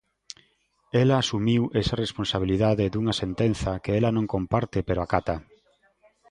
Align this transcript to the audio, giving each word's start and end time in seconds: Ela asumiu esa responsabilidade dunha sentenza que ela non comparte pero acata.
Ela 1.01 1.15
asumiu 1.19 1.63
esa 1.81 1.99
responsabilidade 2.03 2.91
dunha 2.93 3.15
sentenza 3.23 3.71
que 3.83 3.91
ela 3.99 4.09
non 4.17 4.31
comparte 4.33 4.77
pero 4.87 4.99
acata. 5.03 5.35